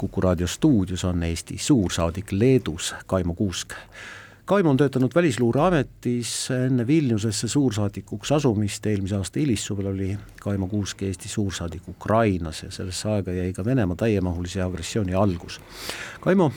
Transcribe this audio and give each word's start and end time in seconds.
Kuku 0.00 0.20
raadio 0.20 0.46
stuudios 0.46 1.04
on 1.04 1.22
Eesti 1.22 1.58
suursaadik 1.58 2.32
Leedus, 2.32 2.94
Kaimo 3.06 3.34
Kuusk. 3.34 3.72
Kaimo 4.44 4.70
on 4.70 4.76
töötanud 4.76 5.12
Välisluureametis, 5.14 6.50
enne 6.50 6.86
Vilniusesse 6.86 7.48
suursaadikuks 7.48 8.32
asumist 8.32 8.86
eelmise 8.86 9.18
aasta 9.18 9.40
hilissuvel 9.40 9.90
oli 9.92 10.18
Kaimo 10.40 10.68
Kuusk 10.68 11.02
Eesti 11.02 11.28
suursaadik 11.28 11.88
Ukrainas 11.88 12.62
ja 12.62 12.70
sellesse 12.70 13.08
aega 13.08 13.32
jäi 13.32 13.52
ka 13.52 13.64
Venemaa 13.64 13.96
täiemahulise 13.96 14.62
agressiooni 14.62 15.14
algus. 15.14 15.60
Kaimo, 16.20 16.52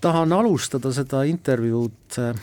tahan 0.00 0.32
alustada 0.32 0.92
seda 0.94 1.22
intervjuud 1.26 2.22
äh, 2.22 2.34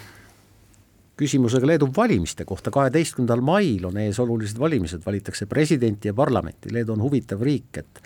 küsimusega 1.18 1.68
Leedu 1.68 1.88
valimiste 1.96 2.46
kohta, 2.46 2.71
kaheteistkümnendal 2.71 3.41
mail 3.41 3.88
on 3.88 3.98
ees 4.04 4.20
olulised 4.20 4.59
valimised, 4.59 5.05
valitakse 5.05 5.46
presidenti 5.46 6.12
ja 6.12 6.14
parlamenti, 6.14 6.73
Leedu 6.73 7.00
on 7.00 7.07
huvitav 7.07 7.48
riik, 7.48 7.77
et 7.80 8.04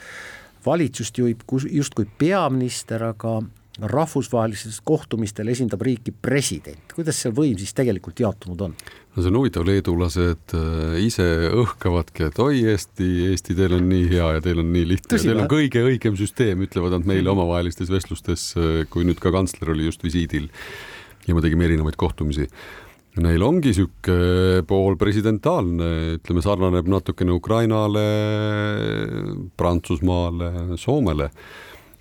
valitsust 0.65 1.17
juhib 1.17 1.43
justkui 1.71 2.07
peaminister, 2.19 3.03
aga 3.13 3.39
rahvusvahelistel 3.79 4.73
kohtumistel 4.83 5.47
esindab 5.53 5.83
riiki 5.85 6.11
president, 6.11 6.91
kuidas 6.95 7.21
see 7.23 7.31
võim 7.35 7.55
siis 7.59 7.71
tegelikult 7.77 8.19
jaotunud 8.19 8.65
on? 8.67 8.73
no 8.75 9.23
see 9.23 9.31
on 9.31 9.39
huvitav, 9.39 9.65
leedulased 9.67 10.55
äh, 10.57 10.97
ise 11.05 11.27
õhkavadki, 11.61 12.27
et 12.27 12.41
oi 12.43 12.59
Eesti, 12.73 13.07
Eesti, 13.29 13.55
teil 13.57 13.77
on 13.79 13.87
nii 13.89 14.09
hea 14.11 14.27
ja 14.37 14.43
teil 14.43 14.61
on 14.63 14.69
nii 14.73 14.85
lihtne 14.93 15.13
Tõsi, 15.13 15.29
ja 15.29 15.33
teil 15.33 15.43
on 15.45 15.51
kõige 15.51 15.85
õigem 15.87 16.19
süsteem, 16.19 16.65
ütlevad 16.67 16.97
nad 16.97 17.07
meile 17.09 17.31
omavahelistes 17.33 17.91
vestlustes, 17.93 18.51
äh, 18.59 18.83
kui 18.91 19.07
nüüd 19.07 19.21
ka 19.23 19.33
kantsler 19.35 19.73
oli 19.75 19.87
just 19.87 20.03
visiidil. 20.05 20.51
Ja 21.27 21.35
me 21.37 21.43
tegime 21.45 21.67
erinevaid 21.67 21.97
kohtumisi 21.99 22.47
Neil 23.19 23.43
ongi 23.43 23.73
niisugune 23.73 24.61
poolpresidentaalne, 24.67 25.87
ütleme, 26.19 26.43
sarnaneb 26.43 26.87
natukene 26.87 27.33
Ukrainale, 27.35 28.03
Prantsusmaale, 29.59 30.77
Soomele. 30.79 31.29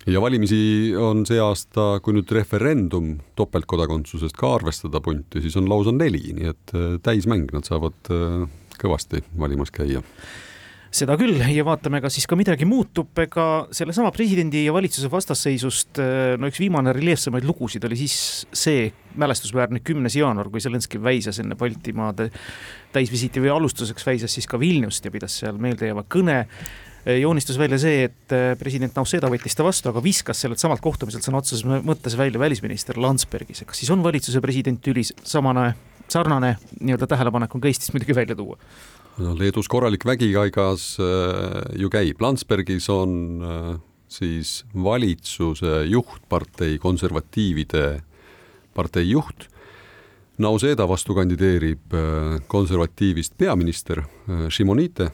ja 0.07 0.21
valimisi 0.23 0.95
on 0.95 1.25
see 1.27 1.41
aasta, 1.43 1.99
kui 2.01 2.15
nüüd 2.15 2.31
referendum 2.33 3.17
topeltkodakondsusest 3.37 4.37
ka 4.39 4.55
arvestada 4.57 5.01
punti, 5.03 5.41
siis 5.43 5.57
on 5.59 5.67
lausa 5.69 5.91
neli, 5.93 6.23
nii 6.37 6.49
et 6.49 6.73
äh, 6.73 6.95
täismäng, 7.03 7.51
nad 7.53 7.67
saavad 7.67 8.13
äh, 8.15 8.47
kõvasti 8.79 9.21
valimas 9.37 9.75
käia 9.75 10.01
seda 10.91 11.15
küll. 11.19 11.37
Ja 11.53 11.65
vaatame, 11.67 12.01
kas 12.03 12.17
siis 12.17 12.27
ka 12.29 12.37
midagi 12.39 12.67
muutub, 12.69 13.11
ega 13.21 13.45
sellesama 13.75 14.11
presidendi 14.15 14.65
ja 14.65 14.73
valitsuse 14.75 15.11
vastasseisust 15.11 16.01
no 16.41 16.49
üks 16.49 16.61
viimane 16.61 16.93
reljeefsemaid 16.97 17.45
lugusid 17.47 17.85
oli 17.85 17.99
siis 17.99 18.17
see 18.55 18.89
mälestusväärne 19.19 19.83
kümnes 19.85 20.17
jaanuar, 20.17 20.49
kui 20.51 20.61
Zelenskõi 20.63 21.01
väisas 21.03 21.39
enne 21.41 21.57
Baltimaade 21.59 22.29
täisvisiiti 22.93 23.41
või 23.43 23.53
alustuseks 23.53 24.05
väisas 24.05 24.33
siis 24.33 24.47
ka 24.49 24.59
Vilniust 24.61 25.05
ja 25.05 25.13
pidas 25.13 25.39
seal 25.41 25.59
meeldejääva 25.61 26.05
kõne. 26.09 26.43
Joonistus 27.09 27.57
välja 27.57 27.77
see, 27.79 28.09
et 28.09 28.33
president 28.59 28.97
Nauseda 28.97 29.29
võttis 29.31 29.55
ta 29.55 29.63
vastu, 29.63 29.89
aga 29.89 30.01
viskas 30.03 30.41
sellelt 30.43 30.59
samalt 30.61 30.83
kohtumiselt 30.83 31.23
sõna 31.25 31.39
otseses 31.39 31.63
mõttes 31.65 32.17
välja 32.19 32.41
välisminister 32.41 32.99
Landsbergis, 32.99 33.63
kas 33.65 33.79
siis 33.79 33.89
on 33.93 34.03
valitsuse 34.03 34.41
president 34.43 34.81
Türi 34.83 35.05
samane, 35.07 35.71
sarnane 36.11 36.57
nii-öelda 36.81 37.07
tähelepanek 37.09 37.55
on 37.55 37.63
ka 37.63 37.71
Eestis 37.71 37.93
muidugi 37.95 38.17
välja 38.17 38.35
tuua? 38.37 38.59
No 39.19 39.35
Leedus 39.37 39.67
korralik 39.67 40.05
vägikaigas 40.07 40.95
äh, 41.03 41.77
ju 41.79 41.89
käib, 41.91 42.21
Landsbergis 42.23 42.89
on 42.93 43.13
äh, 43.43 43.71
siis 44.09 44.63
valitsuse 44.73 45.83
juhtpartei, 45.89 46.77
konservatiivide 46.81 48.01
partei 48.73 49.09
juht. 49.09 49.47
Nauseda 50.39 50.87
vastu 50.87 51.15
kandideerib 51.17 51.95
äh, 51.95 52.37
konservatiivist 52.47 53.35
peaminister 53.37 54.05
Šimonite 54.49 55.11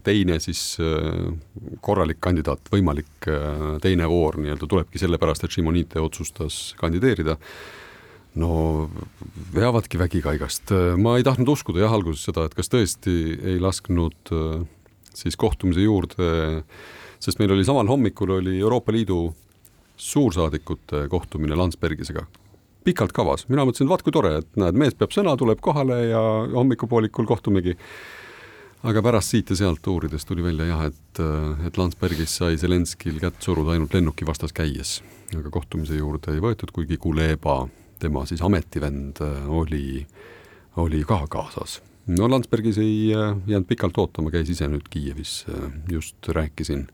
teine 0.00 0.38
siis 0.40 0.78
korralik 1.84 2.16
kandidaat, 2.24 2.70
võimalik 2.72 3.26
teine 3.84 4.06
voor 4.08 4.38
nii-öelda 4.40 4.64
tulebki 4.64 4.96
sellepärast, 5.02 5.44
et 5.44 5.52
Šimonite 5.52 6.00
otsustas 6.00 6.70
kandideerida 6.80 7.36
no 8.36 8.88
veavadki 9.54 9.98
vägikaigast, 9.98 10.72
ma 11.00 11.16
ei 11.18 11.24
tahtnud 11.26 11.48
uskuda 11.54 11.80
jah 11.84 11.94
alguses 11.96 12.26
seda, 12.28 12.44
et 12.46 12.56
kas 12.58 12.70
tõesti 12.72 13.14
ei 13.54 13.62
lasknud 13.62 14.32
äh, 14.34 14.66
siis 15.18 15.36
kohtumise 15.36 15.84
juurde, 15.84 16.62
sest 17.22 17.40
meil 17.40 17.54
oli 17.54 17.66
samal 17.66 17.88
hommikul 17.90 18.36
oli 18.38 18.58
Euroopa 18.60 18.92
Liidu 18.94 19.22
suursaadikute 19.98 21.08
kohtumine 21.10 21.56
Landsbergisega. 21.58 22.22
Pikalt 22.86 23.12
kavas, 23.12 23.48
mina 23.50 23.64
mõtlesin, 23.66 23.88
et 23.88 23.92
vaat 23.92 24.04
kui 24.06 24.14
tore, 24.14 24.36
et 24.40 24.60
näed, 24.60 24.78
mees 24.78 24.94
peab 24.96 25.12
sõna, 25.12 25.34
tuleb 25.36 25.60
kohale 25.64 25.98
ja 26.12 26.22
hommikupoolikul 26.54 27.26
kohtumegi. 27.28 27.76
aga 28.86 29.02
pärast 29.02 29.32
siit 29.34 29.50
ja 29.50 29.56
sealt 29.56 29.86
uurides 29.90 30.24
tuli 30.24 30.42
välja 30.42 30.64
jah, 30.68 30.84
et, 30.86 31.20
äh, 31.20 31.66
et 31.66 31.78
Landsbergis 31.78 32.36
sai 32.36 32.56
Zelenskil 32.56 33.18
kätt 33.18 33.42
suruda 33.42 33.74
ainult 33.74 33.94
lennuki 33.94 34.26
vastas 34.26 34.52
käies, 34.52 35.02
aga 35.34 35.50
kohtumise 35.50 35.98
juurde 35.98 36.32
ei 36.32 36.40
võetud, 36.40 36.70
kuigi 36.72 36.96
Kuleba 36.96 37.66
tema 37.98 38.24
siis 38.26 38.42
ametivend 38.42 39.22
äh, 39.24 39.50
oli, 39.50 40.06
oli 40.76 41.04
ka 41.04 41.24
kaasas. 41.30 41.80
no 42.06 42.30
Landsbergis 42.30 42.78
ei 42.78 43.14
äh, 43.14 43.36
jäänud 43.46 43.68
pikalt 43.68 43.98
ootama, 43.98 44.32
käis 44.34 44.50
ise 44.50 44.68
nüüd 44.70 44.88
Kiievis, 44.90 45.44
äh, 45.52 45.70
just 45.92 46.28
rääkisin, 46.28 46.88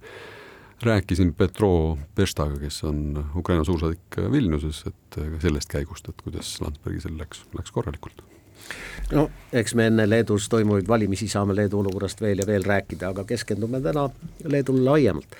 rääkisin 0.82 1.34
Petro 1.34 1.98
Peštaga, 2.14 2.58
kes 2.60 2.84
on 2.84 3.24
Ukraina 3.36 3.64
suursaadik 3.64 4.20
Vilniuses, 4.32 4.84
et 4.86 5.20
sellest 5.42 5.70
käigust, 5.72 6.08
et 6.08 6.22
kuidas 6.22 6.56
Landsbergisel 6.60 7.18
läks, 7.18 7.44
läks 7.56 7.74
korralikult 7.74 8.24
no 9.12 9.28
eks 9.52 9.74
me 9.76 9.88
enne 9.90 10.06
Leedus 10.08 10.48
toimuvaid 10.48 10.88
valimisi 10.88 11.28
saame 11.28 11.56
Leedu 11.56 11.82
olukorrast 11.82 12.20
veel 12.24 12.40
ja 12.40 12.46
veel 12.48 12.64
rääkida, 12.64 13.10
aga 13.12 13.24
keskendume 13.28 13.80
täna 13.84 14.08
Leedule 14.48 14.84
laiemalt 14.88 15.36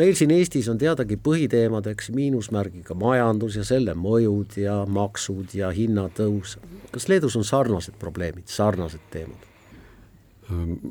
meil 0.00 0.14
siin 0.18 0.34
Eestis 0.34 0.68
on 0.72 0.78
teadagi 0.80 1.18
põhiteemadeks 1.22 2.10
miinusmärgiga 2.14 2.96
majandus 2.98 3.58
ja 3.60 3.64
selle 3.66 3.94
mõjud 3.98 4.58
ja 4.60 4.82
maksud 4.86 5.54
ja 5.54 5.70
hinnatõus. 5.74 6.58
kas 6.92 7.08
Leedus 7.08 7.36
on 7.36 7.44
sarnased 7.44 7.98
probleemid, 7.98 8.48
sarnased 8.50 9.10
teemad? 9.10 9.50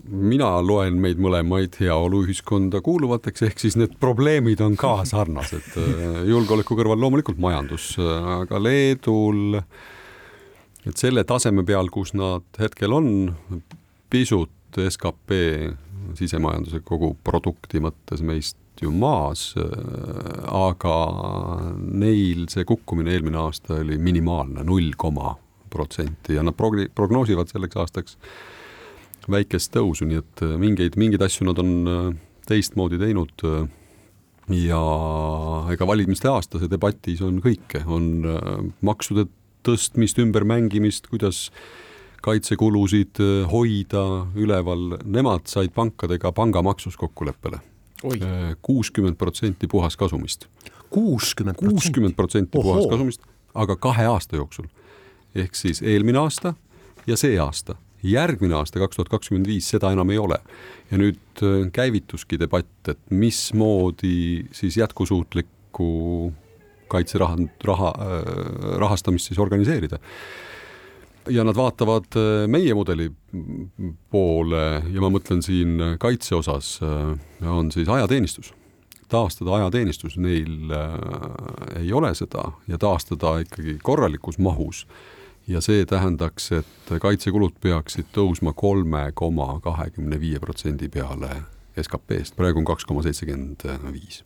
mina 0.09 0.47
loen 0.65 0.95
meid 1.01 1.19
mõlemaid 1.21 1.75
heaoluühiskonda 1.77 2.81
kuuluvateks, 2.81 3.43
ehk 3.45 3.59
siis 3.61 3.75
need 3.77 3.93
probleemid 4.01 4.63
on 4.65 4.77
ka 4.79 5.03
sarnased. 5.05 5.75
julgeoleku 6.31 6.77
kõrval 6.79 6.97
loomulikult 6.99 7.37
majandus, 7.37 7.91
aga 7.99 8.61
Leedul, 8.61 9.59
et 10.87 10.97
selle 10.97 11.23
taseme 11.29 11.65
peal, 11.67 11.91
kus 11.93 12.15
nad 12.17 12.45
hetkel 12.59 12.97
on, 12.97 13.11
pisut 14.09 14.81
skp 14.89 15.37
sisemajanduse 16.17 16.81
kogu 16.85 17.13
produkti 17.23 17.81
mõttes 17.83 18.25
meist 18.25 18.57
ju 18.81 18.89
maas, 18.91 19.53
aga 20.49 20.95
neil 21.77 22.47
see 22.51 22.65
kukkumine 22.67 23.13
eelmine 23.13 23.37
aasta 23.43 23.77
oli 23.83 23.99
minimaalne, 24.01 24.65
null 24.65 24.95
koma 24.97 25.35
protsenti 25.73 26.37
ja 26.37 26.43
nad 26.45 26.57
progni-, 26.57 26.89
prognoosivad 26.95 27.51
selleks 27.51 27.79
aastaks 27.83 28.17
väikest 29.29 29.71
tõusu, 29.75 30.07
nii 30.09 30.19
et 30.19 30.43
mingeid, 30.59 30.97
mingeid 30.99 31.23
asju 31.23 31.47
nad 31.47 31.61
on 31.61 31.71
äh, 31.87 32.03
teistmoodi 32.49 32.99
teinud 32.99 33.45
ja 34.51 34.81
ega 35.71 35.87
valimiste 35.87 36.27
aasta 36.31 36.59
see 36.59 36.71
debatis 36.71 37.23
on 37.23 37.39
kõike, 37.43 37.83
on 37.87 38.27
äh, 38.27 38.51
maksude 38.83 39.27
tõstmist, 39.63 40.19
ümbermängimist, 40.19 41.07
kuidas 41.11 41.45
kaitsekulusid 42.23 43.21
äh, 43.23 43.35
hoida 43.51 44.25
üleval, 44.35 44.97
nemad 45.05 45.47
said 45.51 45.71
pankadega 45.75 46.33
pangamaksus 46.35 46.99
kokkuleppele 46.99 47.61
kuuskümmend 48.61 49.17
protsenti 49.17 49.67
puhaskasumist. 49.67 50.47
kuuskümmend 50.89 51.55
kuuskümmend 51.55 52.15
protsenti 52.15 52.49
puhaskasumist, 52.51 53.21
aga 53.53 53.75
kahe 53.75 54.05
aasta 54.05 54.35
jooksul. 54.35 54.67
ehk 55.35 55.55
siis 55.55 55.81
eelmine 55.81 56.19
aasta 56.19 56.53
ja 57.07 57.17
see 57.17 57.39
aasta. 57.39 57.75
järgmine 58.03 58.55
aasta, 58.55 58.79
kaks 58.79 58.95
tuhat 58.95 59.09
kakskümmend 59.09 59.47
viis, 59.47 59.69
seda 59.69 59.91
enam 59.91 60.09
ei 60.09 60.17
ole. 60.17 60.39
ja 60.91 60.97
nüüd 60.97 61.43
äh, 61.43 61.71
käivituski 61.71 62.39
debatt, 62.39 62.87
et 62.87 62.99
mismoodi 63.09 64.45
siis 64.51 64.77
jätkusuutlikku 64.77 66.33
kaitseraha, 66.87 67.37
raha, 67.63 67.93
äh, 67.97 68.77
rahastamist 68.79 69.31
siis 69.31 69.39
organiseerida 69.39 69.99
ja 71.29 71.43
nad 71.43 71.55
vaatavad 71.55 72.15
äh, 72.15 72.47
meie 72.47 72.73
mudeli 72.73 73.09
poole 74.11 74.65
ja 74.91 75.03
ma 75.03 75.09
mõtlen 75.13 75.43
siin 75.45 75.79
kaitse 75.99 76.35
osas 76.35 76.75
äh, 76.83 77.47
on 77.47 77.71
siis 77.71 77.89
ajateenistus. 77.89 78.53
taastada 79.07 79.55
ajateenistus, 79.55 80.17
neil 80.17 80.71
äh, 80.71 81.83
ei 81.83 81.93
ole 81.93 82.15
seda 82.15 82.51
ja 82.67 82.77
taastada 82.77 83.37
ikkagi 83.39 83.77
korralikus 83.83 84.37
mahus. 84.37 84.87
ja 85.47 85.61
see 85.61 85.85
tähendaks, 85.85 86.51
et 86.51 86.93
kaitsekulud 87.01 87.55
peaksid 87.61 88.11
tõusma 88.15 88.53
kolme 88.55 89.11
koma 89.13 89.59
kahekümne 89.59 90.19
viie 90.19 90.39
protsendi 90.39 90.89
peale 90.89 91.43
SKP-st, 91.81 92.35
praegu 92.35 92.59
on 92.59 92.65
kaks 92.65 92.85
koma 92.85 93.03
seitsekümmend 93.03 93.67
viis 93.91 94.23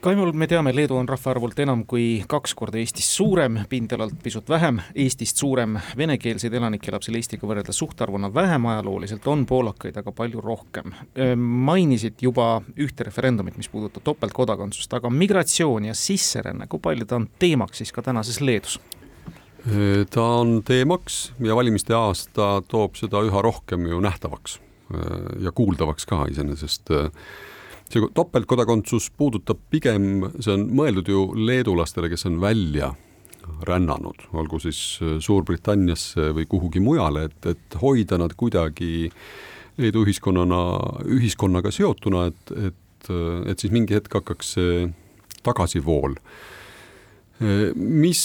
Kaimul 0.00 0.32
me 0.36 0.46
teame, 0.46 0.70
Leedu 0.76 0.94
on 1.00 1.08
rahvaarvult 1.08 1.58
enam 1.64 1.80
kui 1.88 2.20
kaks 2.28 2.52
korda 2.54 2.78
Eestist 2.78 3.14
suurem, 3.16 3.56
pindalalt 3.68 4.18
pisut 4.22 4.48
vähem 4.48 4.78
Eestist 4.94 5.40
suurem, 5.40 5.78
venekeelseid 5.98 6.54
elanikke 6.54 6.92
elab 6.92 7.02
seal 7.02 7.16
Eestiga 7.18 7.48
võrreldes 7.48 7.80
suhtarvuna 7.80 8.28
vähem, 8.34 8.68
ajalooliselt 8.70 9.26
on 9.32 9.46
poolakaid 9.48 9.96
aga 9.96 10.12
palju 10.12 10.44
rohkem. 10.44 10.92
mainisid 11.36 12.20
juba 12.22 12.60
ühte 12.76 13.08
referendumit, 13.08 13.56
mis 13.56 13.72
puudutab 13.72 14.04
topeltkodakondsust, 14.04 14.94
aga 14.94 15.10
migratsioon 15.10 15.88
ja 15.88 15.96
sisseränne, 15.96 16.68
kui 16.68 16.80
palju 16.82 17.08
ta 17.08 17.16
on 17.16 17.28
teemaks 17.38 17.82
siis 17.82 17.92
ka 17.92 18.04
tänases 18.04 18.40
Leedus? 18.40 18.78
ta 20.10 20.22
on 20.22 20.60
teemaks 20.62 21.32
ja 21.42 21.56
valimiste 21.56 21.94
aasta 21.94 22.60
toob 22.68 22.94
seda 22.94 23.24
üha 23.26 23.42
rohkem 23.42 23.88
ju 23.90 23.98
nähtavaks 24.00 24.60
ja 25.42 25.50
kuuldavaks 25.52 26.06
ka 26.06 26.26
iseenesest 26.30 26.92
see 27.90 28.06
topeltkodakondsus 28.14 29.10
puudutab 29.16 29.60
pigem, 29.70 30.26
see 30.40 30.54
on 30.54 30.66
mõeldud 30.76 31.10
ju 31.10 31.26
leedulastele, 31.38 32.10
kes 32.12 32.26
on 32.30 32.40
välja 32.42 32.92
rännanud, 33.66 34.26
olgu 34.34 34.58
siis 34.62 34.98
äh, 35.02 35.16
Suurbritanniasse 35.22 36.32
või 36.36 36.48
kuhugi 36.50 36.82
mujale, 36.82 37.28
et, 37.30 37.52
et 37.54 37.78
hoida 37.80 38.18
nad 38.20 38.34
kuidagi 38.38 39.10
Leedu 39.76 40.06
ühiskonnana, 40.06 40.58
ühiskonnaga 41.12 41.70
seotuna, 41.74 42.26
et, 42.32 42.52
et, 42.72 43.10
äh, 43.12 43.46
et 43.52 43.62
siis 43.62 43.74
mingi 43.74 43.94
hetk 43.96 44.18
hakkaks 44.18 44.56
see 44.58 44.88
tagasivool. 45.46 46.18
Äh, 47.38 47.70
mis, 47.76 48.24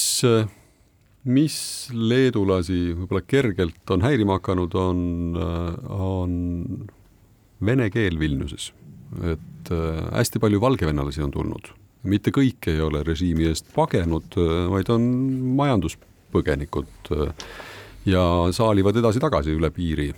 mis 1.29 1.61
leedulasi 1.93 2.81
võib-olla 2.95 3.23
kergelt 3.27 3.93
on 3.93 4.07
häirima 4.07 4.39
hakanud, 4.39 4.75
on, 4.79 5.01
on 5.91 6.37
vene 7.61 7.91
keel 7.93 8.17
Vilniuses 8.17 8.71
et 9.19 9.41
äh, 9.71 10.01
hästi 10.17 10.41
palju 10.41 10.61
valgevenelasi 10.61 11.23
on 11.25 11.31
tulnud. 11.31 11.71
mitte 12.03 12.31
kõik 12.33 12.65
ei 12.65 12.79
ole 12.81 13.03
režiimi 13.05 13.45
eest 13.45 13.67
pagenud, 13.75 14.33
äh, 14.41 14.65
vaid 14.71 14.89
on 14.89 15.05
majanduspõgenikud 15.59 17.11
äh, 17.13 17.33
ja 18.09 18.23
saalivad 18.51 18.97
edasi-tagasi 18.97 19.57
üle 19.57 19.69
piiri. 19.71 20.11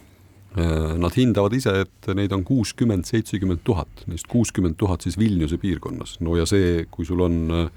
Nad 0.54 1.16
hindavad 1.18 1.56
ise, 1.58 1.72
et 1.82 2.08
neid 2.14 2.30
on 2.36 2.44
kuuskümmend, 2.46 3.08
seitsekümmend 3.10 3.64
tuhat, 3.66 4.04
neist 4.06 4.28
kuuskümmend 4.30 4.78
tuhat 4.78 5.02
siis 5.02 5.18
Vilniuse 5.18 5.58
piirkonnas. 5.58 6.20
no 6.22 6.36
ja 6.38 6.46
see, 6.46 6.86
kui 6.94 7.08
sul 7.10 7.24
on 7.26 7.72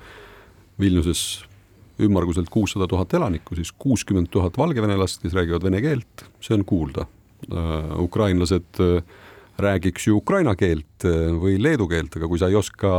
Vilniuses 0.76 1.22
ümmarguselt 2.02 2.50
kuussada 2.52 2.86
tuhat 2.88 3.14
elanikku, 3.14 3.56
siis 3.56 3.72
kuuskümmend 3.72 4.28
tuhat 4.30 4.58
valgevenelast, 4.58 5.22
kes 5.22 5.36
räägivad 5.36 5.64
vene 5.64 5.80
keelt, 5.80 6.26
see 6.40 6.56
on 6.56 6.64
kuulda. 6.64 7.06
ukrainlased 8.00 8.80
äh, 8.80 9.02
räägiks 9.58 10.06
ju 10.06 10.17
ukraina 10.17 10.55
keelt 10.56 11.05
äh, 11.05 11.31
või 11.41 11.56
leedu 11.62 11.87
keelt, 11.88 12.17
aga 12.19 12.29
kui 12.29 12.41
sa 12.41 12.50
ei 12.50 12.58
oska 12.58 12.91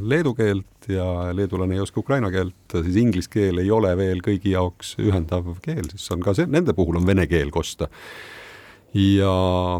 leedu 0.00 0.32
keelt 0.36 0.88
ja 0.88 1.32
leedulane 1.36 1.76
ei 1.76 1.82
oska 1.84 2.00
ukraina 2.00 2.30
keelt, 2.32 2.56
siis 2.72 2.96
inglise 3.00 3.30
keel 3.32 3.60
ei 3.60 3.70
ole 3.70 3.92
veel 3.98 4.22
kõigi 4.24 4.54
jaoks 4.54 4.94
ühendav 5.02 5.50
keel, 5.64 5.84
siis 5.92 6.08
on 6.14 6.24
ka 6.24 6.34
see, 6.36 6.48
nende 6.48 6.74
puhul 6.76 7.00
on 7.00 7.08
vene 7.08 7.26
keel 7.30 7.52
kosta. 7.54 7.90
ja 8.94 9.32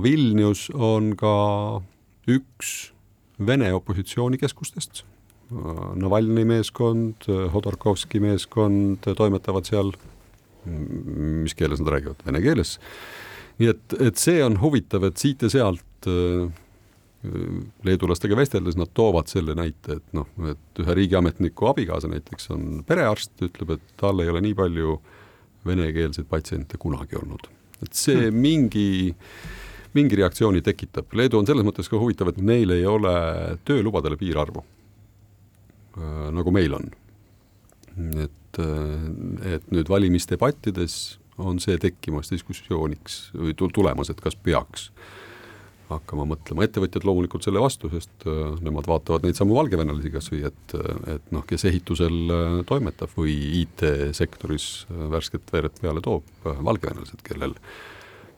Vilnius 0.02 0.68
on 0.74 1.14
ka 1.16 1.36
üks 2.28 2.92
Vene 3.36 3.66
opositsioonikeskustest. 3.76 5.02
Navalnõi 6.00 6.46
meeskond, 6.48 7.26
Hodorkovski 7.52 8.16
meeskond 8.24 9.04
toimetavad 9.04 9.68
seal, 9.68 9.90
mis 10.64 11.52
keeles 11.54 11.82
nad 11.82 11.92
räägivad, 11.92 12.24
vene 12.24 12.40
keeles 12.40 12.78
nii 13.60 13.72
et, 13.72 13.96
et 14.08 14.20
see 14.20 14.42
on 14.44 14.58
huvitav, 14.60 15.06
et 15.08 15.20
siit 15.20 15.42
ja 15.44 15.50
sealt 15.52 15.85
Äh, 16.06 16.48
leedulastega 17.82 18.36
vesteldes 18.36 18.76
nad 18.78 18.90
toovad 18.94 19.30
selle 19.30 19.54
näite, 19.56 19.96
et 19.98 20.12
noh, 20.14 20.28
et 20.50 20.80
ühe 20.82 20.94
riigiametniku 20.98 21.70
abikaasa 21.72 22.10
näiteks 22.12 22.50
on 22.54 22.66
perearst, 22.86 23.32
ütleb, 23.42 23.72
et 23.76 23.94
tal 23.98 24.20
ei 24.22 24.30
ole 24.30 24.42
nii 24.44 24.54
palju 24.54 24.98
venekeelseid 25.66 26.28
patsiente 26.30 26.78
kunagi 26.78 27.18
olnud. 27.18 27.48
et 27.82 27.92
see 27.98 28.28
hmm. 28.28 28.38
mingi, 28.40 29.14
mingi 29.96 30.16
reaktsiooni 30.20 30.62
tekitab. 30.64 31.10
Leedu 31.18 31.40
on 31.40 31.48
selles 31.48 31.66
mõttes 31.66 31.90
ka 31.90 31.98
huvitav, 32.00 32.30
et 32.30 32.38
neil 32.38 32.72
ei 32.76 32.86
ole 32.86 33.16
töölubadele 33.68 34.20
piirarvu, 34.20 34.62
äh, 35.96 36.24
nagu 36.36 36.54
meil 36.54 36.78
on. 36.78 36.90
et, 37.96 38.60
äh, 38.60 39.54
et 39.56 39.70
nüüd 39.72 39.88
valimisdebattides 39.88 41.18
on 41.42 41.58
see 41.60 41.78
tekkimas 41.80 42.30
diskussiooniks 42.32 43.30
või 43.34 43.56
tulemas, 43.56 44.12
et 44.12 44.20
kas 44.20 44.36
peaks 44.36 44.90
hakkama 45.90 46.26
mõtlema, 46.32 46.66
ettevõtjad 46.66 47.06
loomulikult 47.06 47.46
selle 47.46 47.62
vastu, 47.62 47.90
sest 47.92 48.26
äh, 48.26 48.54
nemad 48.64 48.88
vaatavad 48.90 49.26
neid 49.26 49.38
samu 49.38 49.56
valgevenelasi 49.58 50.12
kas 50.14 50.30
või 50.32 50.42
et, 50.48 50.76
et 51.14 51.32
noh, 51.34 51.44
kes 51.46 51.66
ehitusel 51.70 52.16
äh, 52.34 52.46
toimetab 52.68 53.12
või 53.16 53.36
IT-sektoris 53.62 54.70
äh, 54.90 55.02
värsket 55.14 55.52
veeret 55.54 55.82
peale 55.82 56.02
toob, 56.04 56.26
valgevenelased, 56.44 57.22
kellel, 57.26 57.54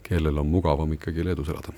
kellel 0.07 0.43
on 0.45 0.51
mugavam 0.53 0.93
ikkagi 0.99 1.25
Leedus 1.27 1.53
elada 1.53 1.75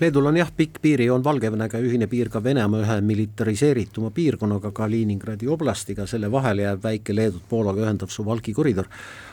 Leedul 0.00 0.26
on 0.26 0.36
jah, 0.36 0.50
pikk 0.56 0.80
piirijoon 0.82 1.24
Valgevenega 1.24 1.78
ja 1.78 1.86
ühine 1.86 2.08
piir 2.10 2.28
ka 2.32 2.42
Venemaa 2.44 2.82
ühe 2.82 2.98
militariseerituma 3.06 4.10
piirkonnaga, 4.10 4.72
Kaliningradi 4.74 5.48
oblastiga, 5.48 6.06
selle 6.06 6.30
vahele 6.32 6.66
jääb 6.66 6.82
väike 6.82 7.16
Leedut 7.16 7.44
Poolaga 7.48 7.84
ühendav 7.86 8.10
Suwalki 8.10 8.54
koridor, 8.56 8.90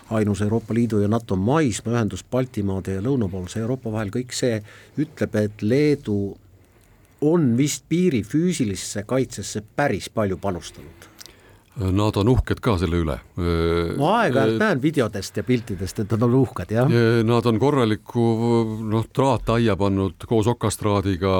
ainus 0.10 0.42
Euroopa 0.42 0.74
Liidu 0.74 1.02
ja 1.02 1.08
NATO 1.08 1.36
maismaaühendus 1.36 2.24
Baltimaade 2.32 3.00
ja 3.00 3.06
lõunapoolse 3.06 3.64
Euroopa 3.64 3.92
vahel, 3.92 4.14
kõik 4.14 4.36
see 4.36 4.62
ütleb, 4.98 5.36
et 5.36 5.62
Leedu 5.62 6.20
on 7.22 7.54
vist 7.58 7.86
piiri 7.90 8.24
füüsilisse 8.24 9.04
kaitsesse 9.08 9.64
päris 9.76 10.10
palju 10.10 10.38
panustanud 10.38 11.09
Nad 11.80 12.18
on 12.20 12.28
uhked 12.28 12.60
ka 12.60 12.74
selle 12.80 13.00
üle. 13.00 13.16
ma 14.00 14.10
aeg-ajalt 14.20 14.60
näen 14.60 14.82
videotest 14.84 15.38
ja 15.40 15.44
piltidest, 15.48 16.02
et 16.04 16.12
nad 16.12 16.26
on 16.28 16.34
uhked, 16.42 16.74
jah. 16.76 16.90
Nad 17.24 17.46
on 17.48 17.60
korraliku 17.62 18.26
noh, 18.92 19.06
traataia 19.16 19.78
pannud 19.80 20.28
koos 20.28 20.50
okastraadiga, 20.52 21.34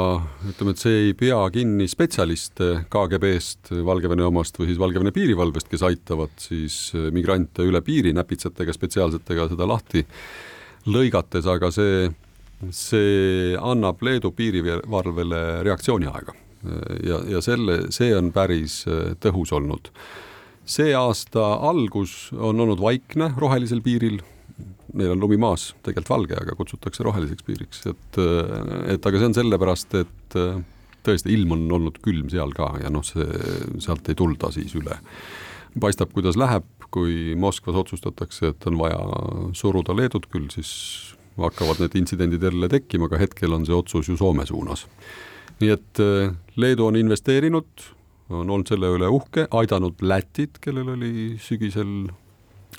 ütleme, 0.48 0.76
et 0.76 0.84
see 0.84 1.02
ei 1.10 1.18
pea 1.20 1.42
kinni 1.52 1.90
spetsialiste 1.92 2.70
KGB-st, 2.94 3.74
Valgevene 3.86 4.24
omast 4.30 4.62
või 4.62 4.70
siis 4.72 4.80
Valgevene 4.80 5.12
piirivalvest, 5.16 5.68
kes 5.72 5.84
aitavad 5.90 6.32
siis 6.40 6.80
migrante 7.16 7.68
üle 7.68 7.84
piiri 7.84 8.16
näpitsatega, 8.16 8.76
spetsiaalsetega 8.76 9.50
seda 9.52 9.68
lahti 9.68 10.06
lõigates, 10.88 11.50
aga 11.52 11.68
see, 11.76 12.08
see 12.72 13.58
annab 13.60 14.00
Leedu 14.08 14.32
piirivalvele 14.32 15.44
reaktsiooniaega 15.68 16.38
ja, 17.04 17.20
ja 17.36 17.44
selle, 17.44 17.82
see 17.96 18.16
on 18.16 18.32
päris 18.36 18.82
tõhus 19.24 19.52
olnud 19.56 19.92
see 20.70 20.94
aasta 20.96 21.46
algus 21.70 22.30
on 22.38 22.60
olnud 22.62 22.82
vaikne 22.82 23.32
rohelisel 23.38 23.82
piiril, 23.86 24.20
neil 24.94 25.14
on 25.16 25.22
lumi 25.22 25.38
maas, 25.42 25.72
tegelikult 25.84 26.12
valge, 26.14 26.38
aga 26.42 26.58
kutsutakse 26.58 27.06
roheliseks 27.06 27.46
piiriks, 27.46 27.86
et, 27.90 28.20
et 28.94 29.10
aga 29.10 29.22
see 29.22 29.30
on 29.32 29.38
sellepärast, 29.38 29.96
et 30.02 30.40
tõesti, 31.06 31.34
ilm 31.34 31.56
on 31.56 31.68
olnud 31.80 32.02
külm 32.06 32.30
seal 32.32 32.54
ka 32.56 32.74
ja 32.84 32.92
noh, 32.94 33.06
see, 33.06 33.26
sealt 33.82 34.10
ei 34.12 34.18
tulda 34.20 34.52
siis 34.54 34.76
üle. 34.78 35.00
paistab, 35.80 36.12
kuidas 36.14 36.38
läheb, 36.38 36.66
kui 36.90 37.36
Moskvas 37.38 37.78
otsustatakse, 37.84 38.54
et 38.54 38.68
on 38.68 38.80
vaja 38.80 39.00
suruda 39.54 39.94
Leedut 39.96 40.26
küll, 40.30 40.50
siis 40.54 40.72
hakkavad 41.40 41.80
need 41.84 41.96
intsidendid 42.02 42.44
jälle 42.44 42.68
tekkima, 42.70 43.08
aga 43.08 43.22
hetkel 43.22 43.54
on 43.56 43.66
see 43.66 43.76
otsus 43.76 44.10
ju 44.10 44.18
Soome 44.18 44.46
suunas. 44.50 44.88
nii 45.60 45.72
et 45.76 46.02
Leedu 46.56 46.86
on 46.88 46.96
investeerinud 46.96 47.90
on 48.30 48.50
olnud 48.50 48.70
selle 48.70 48.92
üle 48.94 49.10
uhke, 49.12 49.48
aidanud 49.52 50.02
Lätit, 50.06 50.60
kellel 50.62 50.94
oli 50.96 51.14
sügisel 51.42 52.10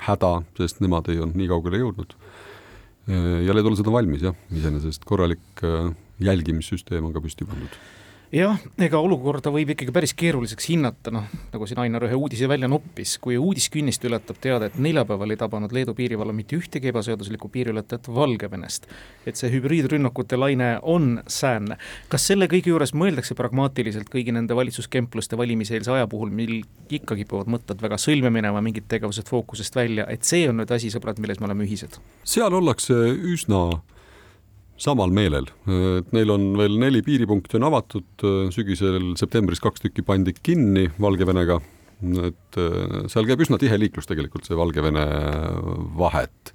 häda, 0.07 0.41
sest 0.59 0.83
nemad 0.85 1.11
ei 1.11 1.21
olnud 1.21 1.39
nii 1.39 1.51
kaugele 1.51 1.83
jõudnud. 1.83 2.15
ja 3.11 3.55
leedulased 3.57 3.87
on 3.89 3.97
valmis 3.97 4.23
jah, 4.23 4.37
iseenesest 4.55 5.03
korralik 5.09 5.65
äh, 5.67 5.89
jälgimissüsteem 6.23 7.09
on 7.09 7.15
ka 7.17 7.23
püsti 7.25 7.49
pandud 7.49 7.79
jah, 8.35 8.59
ega 8.79 8.99
olukorda 9.03 9.51
võib 9.53 9.73
ikkagi 9.75 9.93
päris 9.95 10.13
keeruliseks 10.19 10.69
hinnata, 10.71 11.11
noh, 11.15 11.27
nagu 11.51 11.67
siin 11.67 11.81
Ainar 11.83 12.05
ühe 12.07 12.17
uudise 12.19 12.47
välja 12.51 12.69
noppis, 12.71 13.17
kui 13.23 13.37
uudiskünnist 13.41 14.05
ületab 14.07 14.39
teade, 14.43 14.71
et 14.71 14.79
neljapäeval 14.79 15.35
ei 15.35 15.41
tabanud 15.41 15.75
Leedu 15.75 15.95
piirivalve 15.99 16.35
mitte 16.37 16.59
ühtegi 16.59 16.93
ebaseaduslikku 16.93 17.51
piiriületajat 17.51 18.11
Valgevenest. 18.15 18.87
et 19.27 19.37
see 19.37 19.51
hübriidrünnakute 19.51 20.39
laine 20.39 20.79
on 20.83 21.23
säänne. 21.27 21.77
kas 22.09 22.27
selle 22.27 22.47
kõige 22.47 22.71
juures 22.71 22.95
mõeldakse 22.95 23.35
pragmaatiliselt 23.35 24.11
kõigi 24.11 24.33
nende 24.33 24.55
valitsuskempluste 24.57 25.37
valimiseelse 25.37 25.91
aja 25.91 26.07
puhul, 26.07 26.31
mil 26.31 26.63
ikka 26.89 27.17
kipuvad 27.17 27.51
mõtted 27.51 27.83
väga 27.83 27.99
sõlme 27.99 28.31
minema, 28.31 28.63
mingid 28.63 28.87
tegevused 28.89 29.29
fookusest 29.29 29.75
välja, 29.75 30.07
et 30.09 30.23
see 30.23 30.49
on 30.49 30.63
nüüd 30.63 30.71
asi, 30.71 30.91
sõbrad, 30.91 31.19
milles 31.19 31.41
me 31.41 31.51
oleme 31.51 31.67
ühised? 31.67 31.99
seal 32.25 32.55
ollakse 32.55 32.95
üsna 33.35 33.81
samal 34.81 35.13
meelel, 35.13 35.49
et 36.01 36.15
neil 36.17 36.33
on 36.33 36.47
veel 36.59 36.79
neli 36.81 37.03
piiripunkti 37.05 37.59
on 37.59 37.69
avatud, 37.69 38.25
sügisel 38.55 39.13
septembris 39.21 39.61
kaks 39.63 39.85
tükki 39.85 40.05
pandi 40.07 40.35
kinni 40.37 40.87
Valgevenega, 41.01 41.59
et 42.25 42.61
äh, 42.61 42.95
seal 43.13 43.29
käib 43.29 43.45
üsna 43.45 43.59
tihe 43.61 43.77
liiklus 43.81 44.09
tegelikult, 44.09 44.49
see 44.49 44.59
Valgevene 44.59 45.05
vahet. 46.01 46.55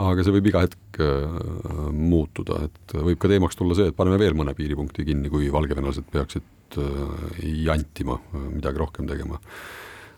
aga 0.00 0.24
see 0.24 0.32
võib 0.32 0.48
iga 0.48 0.62
hetk 0.64 1.00
äh, 1.04 1.88
muutuda, 1.92 2.62
et 2.70 2.96
võib 2.96 3.20
ka 3.20 3.28
teemaks 3.28 3.58
tulla 3.58 3.76
see, 3.76 3.90
et 3.92 3.96
paneme 3.96 4.16
veel 4.22 4.36
mõne 4.38 4.56
piiripunkti 4.56 5.04
kinni, 5.04 5.28
kui 5.32 5.50
valgevenelased 5.52 6.08
peaksid 6.12 6.78
äh, 6.80 7.40
jantima, 7.68 8.16
midagi 8.48 8.80
rohkem 8.80 9.08
tegema. 9.10 9.40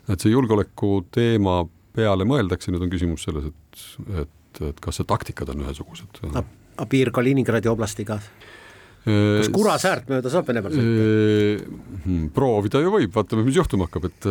et 0.07 0.21
see 0.21 0.31
julgeoleku 0.31 1.01
teema 1.11 1.65
peale 1.95 2.27
mõeldakse, 2.27 2.71
nüüd 2.71 2.87
on 2.87 2.91
küsimus 2.91 3.27
selles, 3.27 3.51
et, 3.51 3.83
et, 4.23 4.61
et 4.71 4.79
kas 4.83 5.01
see 5.01 5.07
taktikad 5.07 5.51
on 5.51 5.67
ühesugused. 5.67 6.23
aga 6.31 6.47
piir 6.89 7.11
Kaliningradi 7.15 7.71
oblastiga? 7.71 8.19
kas 9.05 9.51
Kurasäärt 9.53 10.07
mööda 10.09 10.31
saab 10.33 10.47
Venemaal 10.49 10.73
sõita? 10.73 11.71
Hmm, 12.05 12.29
proovida 12.33 12.81
ju 12.81 12.93
võib, 12.93 13.11
vaatame, 13.13 13.43
mis 13.45 13.59
juhtuma 13.59 13.85
hakkab, 13.85 14.07
et 14.09 14.25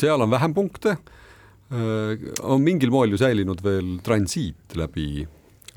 seal 0.00 0.24
on 0.24 0.32
vähem 0.32 0.54
punkte 0.56 0.96
on 1.70 2.62
mingil 2.62 2.90
moel 2.90 3.14
ju 3.14 3.20
säilinud 3.20 3.60
veel 3.62 3.98
transiit 4.02 4.74
läbi, 4.78 5.26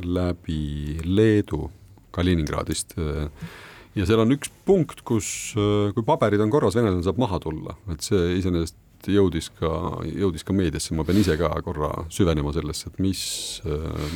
läbi 0.02 0.98
Leedu 1.06 1.68
Kaliningradist. 2.14 2.96
Ja 3.94 4.08
seal 4.10 4.24
on 4.24 4.34
üks 4.34 4.50
punkt, 4.66 5.04
kus, 5.06 5.28
kui 5.54 6.06
paberid 6.06 6.42
on 6.42 6.54
korras, 6.54 6.78
venelane 6.78 7.06
saab 7.06 7.20
maha 7.22 7.38
tulla, 7.42 7.76
et 7.94 8.02
see 8.06 8.40
iseenesest 8.40 8.80
jõudis 9.12 9.50
ka, 9.60 9.70
jõudis 10.08 10.46
ka 10.48 10.56
meediasse, 10.56 10.96
ma 10.96 11.06
pean 11.08 11.20
ise 11.20 11.36
ka 11.40 11.50
korra 11.66 11.92
süvenema 12.14 12.54
sellesse, 12.56 12.92
et 12.92 13.00
mis, 13.04 13.24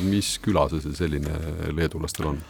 mis 0.08 0.34
küla 0.44 0.68
see 0.72 0.94
selline 0.96 1.34
leedulastel 1.76 2.30
on. 2.32 2.42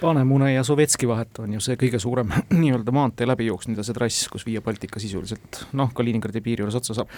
Panemune 0.00 0.50
ja 0.52 0.64
Sovetski 0.66 1.08
vahet 1.08 1.38
on 1.40 1.54
ju 1.56 1.62
see 1.64 1.78
kõige 1.80 2.00
suurem 2.02 2.32
nii-öelda 2.62 2.92
maantee 2.94 3.28
läbijooks, 3.28 3.70
mida 3.72 3.86
see 3.86 3.96
trass, 3.96 4.28
kus 4.32 4.44
Via 4.48 4.64
Baltica 4.64 5.00
sisuliselt 5.02 5.64
noh, 5.78 5.92
Kaliningradi 5.96 6.44
piiri 6.44 6.64
juures 6.64 6.76
otsa 6.80 6.98
saab 7.00 7.12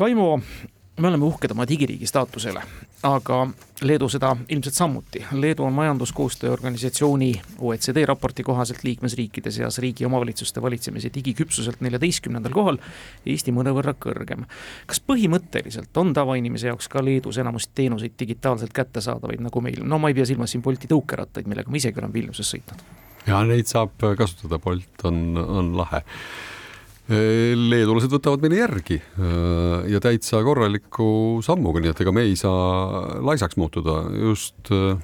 Kaimo, 0.00 0.36
me 1.00 1.08
oleme 1.08 1.26
uhked 1.26 1.52
oma 1.52 1.66
digiriigi 1.68 2.06
staatusele, 2.08 2.62
aga 3.02 3.46
Leedu 3.80 4.08
seda 4.12 4.34
ilmselt 4.52 4.74
samuti. 4.76 5.22
Leedu 5.32 5.64
on 5.64 5.72
majanduskoostöö 5.72 6.52
organisatsiooni 6.52 7.40
OECD 7.58 8.04
raporti 8.06 8.42
kohaselt 8.42 8.84
liikmesriikide 8.84 9.50
seas 9.50 9.78
riigi 9.78 10.04
omavalitsuste 10.04 10.62
valitsemise 10.62 11.10
digiküpsuselt 11.14 11.80
neljateistkümnendal 11.80 12.52
kohal, 12.52 12.78
Eesti 13.26 13.54
mõnevõrra 13.56 13.94
kõrgem. 13.96 14.44
kas 14.86 15.00
põhimõtteliselt 15.00 15.96
on 15.96 16.12
tavainimese 16.12 16.66
jaoks 16.66 16.88
ka 16.88 17.04
Leedus 17.04 17.38
enamus 17.38 17.68
teenuseid 17.74 18.12
digitaalselt 18.18 18.72
kättesaadavaid 18.72 19.40
nagu 19.40 19.60
meil, 19.60 19.80
no 19.84 19.98
ma 19.98 20.08
ei 20.08 20.14
pea 20.14 20.26
silmas 20.26 20.50
siin 20.50 20.62
Bolti 20.62 20.88
tõukerattaid, 20.88 21.46
millega 21.46 21.70
ma 21.70 21.76
isegi 21.76 22.00
olen 22.00 22.12
Vilniuses 22.12 22.52
sõitnud. 22.52 22.84
ja 23.26 23.44
neid 23.44 23.66
saab 23.66 23.96
kasutada, 24.16 24.58
Bolt 24.58 25.04
on, 25.04 25.36
on 25.38 25.76
lahe 25.76 26.04
leedulased 27.10 28.12
võtavad 28.12 28.42
meile 28.44 28.60
järgi 28.60 29.00
äh, 29.00 29.88
ja 29.90 30.00
täitsa 30.02 30.42
korraliku 30.46 31.40
sammuga, 31.44 31.82
nii 31.82 31.90
et 31.90 32.02
ega 32.04 32.12
me 32.14 32.26
ei 32.28 32.36
saa 32.38 33.18
laisaks 33.26 33.58
muutuda, 33.58 34.04
just 34.14 34.70
äh, 34.74 34.94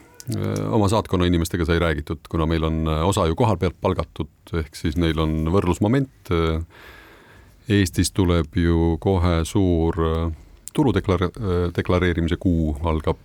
oma 0.74 0.90
saatkonna 0.90 1.26
inimestega 1.26 1.66
sai 1.66 1.80
räägitud, 1.82 2.22
kuna 2.30 2.46
meil 2.50 2.66
on 2.66 2.86
osa 3.08 3.26
ju 3.30 3.38
koha 3.38 3.56
pealt 3.58 3.78
palgatud, 3.82 4.30
ehk 4.58 4.74
siis 4.78 4.98
neil 4.98 5.18
on 5.22 5.44
võrdlusmoment. 5.54 6.32
Eestis 7.70 8.10
tuleb 8.14 8.54
ju 8.58 8.96
kohe 9.02 9.40
suur 9.46 10.02
äh, 10.06 10.24
tulu 10.74 10.92
deklar-, 10.94 11.30
deklareerimise 11.74 12.36
kuu 12.38 12.74
algab, 12.86 13.22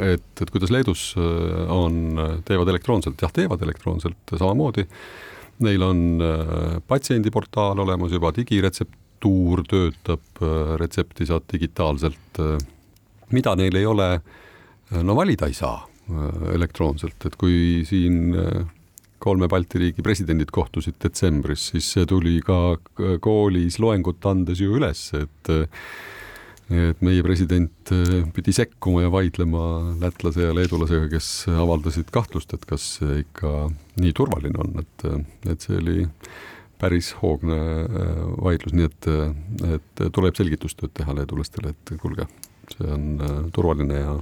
et, 0.00 0.30
et 0.40 0.50
kuidas 0.50 0.70
Leedus 0.72 1.10
on, 1.18 2.16
teevad 2.48 2.70
elektroonselt, 2.72 3.20
jah, 3.20 3.34
teevad 3.36 3.60
elektroonselt 3.66 4.32
samamoodi 4.32 4.86
Neil 5.64 5.82
on 5.84 6.02
äh, 6.24 6.80
patsiendiportaal 6.88 7.82
olemas 7.84 8.12
juba, 8.14 8.32
digiretseptuur 8.36 9.64
töötab, 9.68 10.24
äh, 10.40 10.74
retsepti 10.80 11.28
saad 11.28 11.46
digitaalselt. 11.52 12.40
Äh, 12.40 12.56
mida 13.34 13.54
neil 13.58 13.76
ei 13.76 13.86
ole, 13.86 14.10
no 15.06 15.14
valida 15.14 15.46
ei 15.46 15.54
saa 15.54 15.84
elektroonselt, 16.50 17.22
et 17.28 17.36
kui 17.38 17.84
siin 17.86 18.32
kolme 19.22 19.46
Balti 19.46 19.78
riigi 19.78 20.02
presidendid 20.02 20.50
kohtusid 20.50 20.96
detsembris, 20.98 21.68
siis 21.70 21.92
see 21.94 22.08
tuli 22.10 22.40
ka 22.42 22.74
koolis 23.22 23.78
loengut 23.78 24.26
andes 24.26 24.58
ju 24.58 24.74
üles, 24.80 25.04
et 25.14 25.52
et 26.70 27.00
meie 27.02 27.22
president 27.26 27.90
äh, 27.94 28.20
pidi 28.34 28.54
sekkuma 28.54 29.02
ja 29.04 29.10
vaidlema 29.12 29.64
lätlase 30.00 30.46
ja 30.46 30.54
leedulasega, 30.54 31.08
kes 31.10 31.30
avaldasid 31.50 32.12
kahtlust, 32.14 32.54
et 32.54 32.66
kas 32.68 32.86
see 33.00 33.20
ikka 33.24 33.68
nii 34.00 34.14
turvaline 34.16 34.62
on, 34.62 34.78
et, 34.84 35.06
et 35.50 35.66
see 35.66 35.80
oli 35.80 36.06
päris 36.80 37.10
hoogne 37.20 37.58
äh, 37.58 38.22
vaidlus, 38.44 38.76
nii 38.76 38.86
et, 38.86 39.10
et 39.76 40.04
tuleb 40.14 40.38
selgitustööd 40.38 40.94
teha 40.96 41.16
leedulastele, 41.18 41.74
et 41.74 41.94
kuulge, 42.00 42.28
see 42.76 42.88
on 42.94 43.10
äh, 43.18 43.36
turvaline 43.56 44.00
ja, 44.00 44.16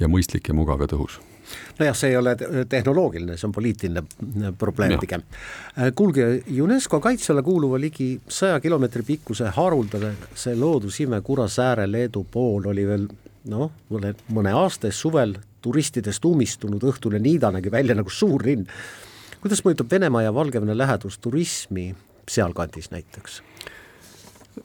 ja 0.00 0.08
mõistlik 0.08 0.48
ja 0.48 0.54
mugav 0.54 0.84
ja 0.84 0.90
tõhus 0.90 1.20
nojah, 1.78 1.94
see 1.96 2.10
ei 2.10 2.16
ole 2.18 2.34
tehnoloogiline, 2.68 3.36
see 3.38 3.46
on 3.48 3.54
poliitiline 3.54 4.02
äh, 4.02 4.52
probleem 4.58 4.96
pigem. 5.00 5.22
Äh, 5.78 5.92
kuulge, 5.94 6.26
UNESCO 6.62 7.00
kaitse 7.00 7.32
alla 7.32 7.44
kuuluva 7.46 7.78
ligi 7.80 8.16
saja 8.28 8.60
kilomeetri 8.60 9.04
pikkuse 9.06 9.52
haruldase 9.56 10.56
loodusime 10.58 11.20
Kurasääre 11.22 11.86
Leedu 11.90 12.24
pool 12.30 12.66
oli 12.72 12.86
veel 12.88 13.06
noh, 13.52 13.70
mõne, 13.92 14.14
mõne 14.34 14.54
aasta 14.58 14.90
eest 14.90 15.04
suvel 15.04 15.36
turistidest 15.62 16.24
ummistunud 16.24 16.82
õhtune 16.86 17.20
Niida 17.22 17.50
nägi 17.54 17.70
välja 17.72 17.96
nagu 17.98 18.10
suur 18.10 18.44
linn. 18.46 18.66
kuidas 19.40 19.62
mõjutab 19.64 19.90
Venemaa 19.90 20.26
ja 20.26 20.34
Valgevene 20.34 20.78
lähedus 20.78 21.18
turismi 21.18 21.92
sealkandis 22.28 22.90
näiteks 22.90 23.42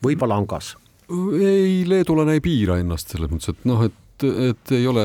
või 0.04 0.18
Palangas? 0.18 0.76
ei, 1.12 1.84
leedulane 1.88 2.38
ei 2.38 2.42
piira 2.42 2.78
ennast 2.80 3.12
selles 3.12 3.32
mõttes, 3.32 3.52
et 3.52 3.66
noh, 3.68 3.84
et 3.86 4.01
et 4.24 4.74
ei 4.76 4.88
ole 4.90 5.04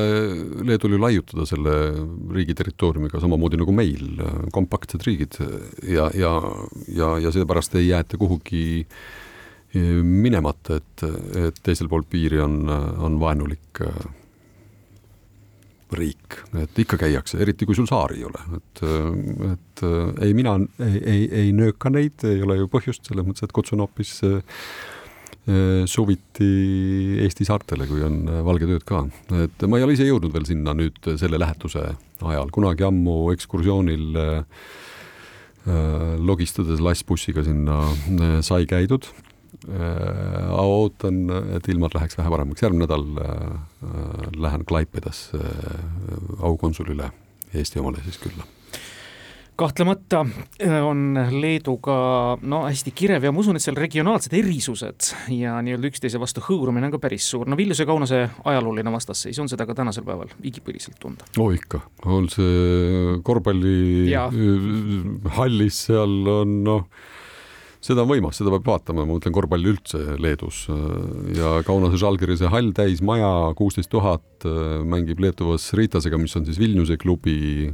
Leedul 0.67 0.95
ju 0.95 0.99
laiutada 1.01 1.45
selle 1.49 1.73
riigi 2.33 2.55
territooriumiga 2.57 3.21
samamoodi 3.23 3.59
nagu 3.61 3.75
meil, 3.75 4.21
kompaktsed 4.55 5.05
riigid 5.07 5.39
ja, 5.83 6.09
ja, 6.17 6.33
ja, 6.87 7.13
ja 7.23 7.33
seepärast 7.33 7.77
ei 7.79 7.89
jäeta 7.89 8.19
kuhugi 8.19 8.85
minemata, 9.77 10.79
et, 10.79 11.03
et 11.37 11.59
teisel 11.61 11.89
pool 11.91 12.05
piiri 12.09 12.39
on, 12.41 12.61
on 13.03 13.19
vaenulik 13.21 13.81
riik, 15.97 16.39
et 16.59 16.79
ikka 16.83 16.97
käiakse, 16.99 17.37
eriti 17.43 17.67
kui 17.67 17.75
sul 17.77 17.87
saari 17.87 18.17
ei 18.19 18.25
ole, 18.27 18.41
et, 18.57 18.81
et 19.51 19.83
ei, 20.25 20.33
mina 20.35 20.57
ei, 20.83 20.97
ei, 20.99 21.23
ei 21.43 21.55
nööka 21.55 21.91
neid, 21.93 22.25
ei 22.27 22.41
ole 22.43 22.57
ju 22.59 22.71
põhjust, 22.71 23.05
selles 23.07 23.27
mõttes, 23.27 23.45
et 23.47 23.55
kutsun 23.55 23.83
hoopis 23.83 24.17
äh, 24.27 24.39
Äh, 24.39 24.96
suviti 25.87 26.47
Eesti 27.23 27.45
saartele, 27.47 27.87
kui 27.87 28.01
on 28.03 28.17
äh, 28.27 28.41
valgetööd 28.45 28.83
ka. 28.87 29.05
et 29.45 29.63
ma 29.69 29.79
ei 29.79 29.85
ole 29.85 29.95
ise 29.95 30.07
jõudnud 30.07 30.33
veel 30.33 30.47
sinna 30.49 30.73
nüüd 30.75 30.99
selle 31.19 31.39
lähetuse 31.39 31.83
ajal, 32.19 32.51
kunagi 32.51 32.83
ammu 32.87 33.31
ekskursioonil 33.35 34.19
äh, 34.23 34.65
logistades 36.23 36.83
lastbussiga 36.83 37.43
sinna 37.43 37.81
sai 38.43 38.67
käidud. 38.67 39.09
ootan, 39.67 41.17
et 41.57 41.67
ilmad 41.67 41.95
läheks 41.95 42.15
vähe 42.19 42.31
paremaks, 42.31 42.63
järgmine 42.63 42.85
nädal 42.85 43.03
lähen 44.37 44.63
Klaipedasse 44.67 45.39
aukonsulile, 46.39 47.11
Eesti 47.53 47.83
omale 47.83 48.03
siis 48.05 48.21
külla 48.21 48.47
kahtlemata 49.57 50.21
äh, 50.61 50.85
on 50.85 51.17
Leeduga 51.41 52.37
no 52.41 52.65
hästi 52.67 52.91
kirev 52.95 53.23
ja 53.25 53.31
ma 53.33 53.39
usun, 53.41 53.55
et 53.57 53.63
seal 53.65 53.77
regionaalsed 53.79 54.33
erisused 54.37 54.99
ja 55.33 55.61
nii-öelda 55.65 55.87
üksteise 55.89 56.19
vastu 56.21 56.39
hõõrumine 56.45 56.85
on 56.87 56.93
ka 56.93 56.99
päris 57.01 57.25
suur. 57.31 57.45
no 57.49 57.55
Vilniuse 57.57 57.85
Kaunase 57.89 58.19
ajalooline 58.45 58.91
vastasseis 58.93 59.39
on 59.41 59.49
seda 59.49 59.63
ka 59.65 59.73
tänasel 59.77 60.05
päeval 60.07 60.29
igipõliselt 60.45 60.97
tunda? 61.01 61.23
oo 61.39 61.45
oh, 61.49 61.53
ikka, 61.57 61.77
on 62.05 62.29
see 62.33 62.53
korvpallihallis 63.25 65.77
seal 65.89 66.15
on 66.37 66.49
noh 66.67 66.83
seda 67.83 68.03
on 68.03 68.09
võimas, 68.09 68.39
seda 68.39 68.51
peab 68.55 68.67
vaatama, 68.67 69.05
ma 69.05 69.15
mõtlen 69.15 69.35
korvpalli 69.35 69.71
üldse 69.73 69.99
Leedus. 70.21 70.65
Ja 71.37 71.57
Kaunase 71.67 71.99
Žalgirise 72.01 72.51
hall 72.53 72.73
täis 72.77 73.03
maja, 73.05 73.29
kuusteist 73.57 73.91
tuhat, 73.93 74.25
mängib 74.87 75.21
Lietuvas 75.23 75.69
Ritasega, 75.77 76.19
mis 76.21 76.35
on 76.39 76.47
siis 76.47 76.59
Vilniuse 76.61 76.97
klubi, 77.01 77.69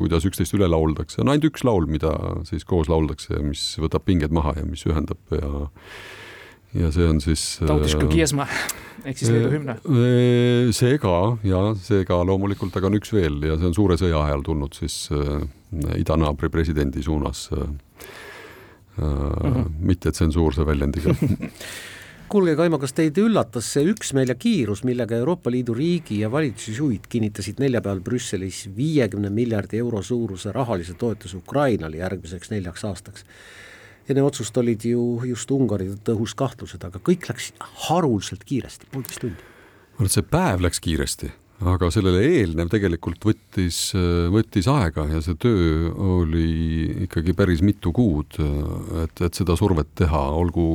kuidas 0.00 0.28
üksteist 0.28 0.56
üle 0.58 0.70
lauldakse, 0.70 1.22
on 1.22 1.32
ainult 1.32 1.50
üks 1.50 1.66
laul, 1.66 1.88
mida 1.90 2.14
siis 2.48 2.66
koos 2.68 2.90
lauldakse 2.92 3.34
ja 3.36 3.42
mis 3.44 3.70
võtab 3.82 4.06
pinged 4.08 4.34
maha 4.34 4.56
ja 4.60 4.68
mis 4.68 4.86
ühendab 4.88 5.36
ja 5.36 5.68
ja 6.76 6.90
see 6.92 7.06
on 7.08 7.20
siis 7.24 7.42
Tautiška 7.64 8.08
Kiesma 8.12 8.44
ehk 9.06 9.18
siis 9.20 9.30
Leedu 9.32 9.50
hümn. 9.54 9.72
see 10.76 10.98
ka 11.00 11.14
ja 11.46 11.62
see 11.80 12.04
ka 12.08 12.20
loomulikult, 12.28 12.74
aga 12.76 12.90
on 12.90 12.98
üks 12.98 13.12
veel 13.14 13.40
ja 13.46 13.56
see 13.56 13.70
on 13.70 13.76
suure 13.76 13.96
sõja 14.00 14.20
ajal 14.26 14.44
tulnud 14.46 14.76
siis 14.76 15.06
äh, 15.14 15.46
idanaabri 15.96 16.50
presidendi 16.52 17.04
suunas 17.04 17.46
äh, 17.56 17.70
mm 18.98 19.52
-hmm. 19.52 19.70
mittetsensuurse 19.80 20.66
väljendiga 20.66 21.14
kuulge, 22.32 22.56
Kaimo, 22.56 22.78
kas 22.78 22.92
teid 22.92 23.18
üllatas 23.18 23.72
see 23.72 23.84
üksmeel 23.88 24.28
ja 24.28 24.34
kiirus, 24.34 24.84
millega 24.84 25.16
Euroopa 25.16 25.50
Liidu 25.50 25.74
riigi 25.74 26.20
ja 26.20 26.30
valitsusjuhid 26.32 27.06
kinnitasid 27.08 27.60
neljapäeval 27.60 28.00
Brüsselis 28.00 28.68
viiekümne 28.76 29.30
miljardi 29.30 29.78
euro 29.78 30.02
suuruse 30.02 30.52
rahalise 30.52 30.94
toetuse 30.94 31.36
Ukrainale 31.36 31.96
järgmiseks 31.96 32.50
neljaks 32.50 32.84
aastaks? 32.84 33.24
enne 34.08 34.22
otsust 34.22 34.56
olid 34.56 34.84
ju 34.84 35.20
just 35.24 35.50
Ungari 35.50 35.90
tõhus 36.04 36.32
kahtlused, 36.34 36.84
aga 36.84 36.98
kõik 36.98 37.28
läks 37.28 37.52
haruldselt 37.88 38.44
kiiresti, 38.44 38.86
poolteist 38.92 39.20
tundi 39.20 39.42
vot 39.98 40.12
see 40.12 40.24
päev 40.26 40.62
läks 40.62 40.80
kiiresti, 40.82 41.30
aga 41.66 41.88
sellele 41.90 42.22
eelnev 42.22 42.68
tegelikult 42.70 43.24
võttis, 43.26 43.80
võttis 44.30 44.68
aega 44.70 45.08
ja 45.10 45.22
see 45.24 45.34
töö 45.42 45.88
oli 45.90 47.06
ikkagi 47.08 47.34
päris 47.34 47.64
mitu 47.66 47.90
kuud, 47.94 48.38
et, 49.02 49.24
et 49.26 49.40
seda 49.40 49.56
survet 49.58 49.90
teha, 49.98 50.22
olgu 50.38 50.68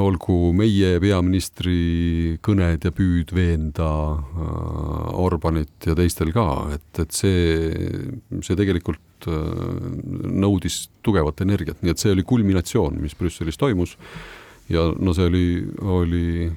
olgu 0.00 0.52
meie 0.56 0.96
peaministri 1.00 2.36
kõned 2.44 2.84
ja 2.84 2.92
püüd 2.94 3.32
veenda 3.36 3.88
äh, 4.16 5.20
Orbanit 5.22 5.88
ja 5.88 5.96
teistel 5.98 6.32
ka, 6.36 6.46
et, 6.76 7.00
et 7.02 7.16
see, 7.16 7.70
see 8.44 8.58
tegelikult 8.58 9.28
äh, 9.30 9.38
nõudis 10.36 10.86
tugevat 11.06 11.40
energiat, 11.44 11.80
nii 11.82 11.94
et 11.94 12.02
see 12.02 12.14
oli 12.14 12.26
kulminatsioon, 12.26 12.98
mis 13.02 13.16
Brüsselis 13.18 13.60
toimus. 13.60 13.96
ja 14.68 14.88
no 14.98 15.14
see 15.14 15.30
oli, 15.30 15.46
oli 15.80 16.50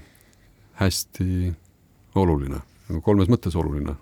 hästi 0.80 1.54
oluline, 2.20 2.62
kolmes 3.04 3.30
mõttes 3.30 3.56
oluline. 3.56 3.96